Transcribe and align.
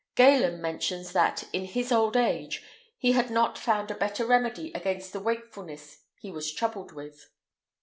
Galen 0.15 0.59
mentions 0.63 1.11
that, 1.11 1.47
in 1.53 1.63
his 1.65 1.91
old 1.91 2.17
age, 2.17 2.63
he 2.97 3.11
had 3.11 3.29
not 3.29 3.55
found 3.59 3.91
a 3.91 3.95
better 3.95 4.25
remedy 4.25 4.71
against 4.73 5.13
the 5.13 5.19
wakefulness 5.19 6.05
he 6.19 6.31
was 6.31 6.51
troubled 6.51 6.91
with. 6.91 7.27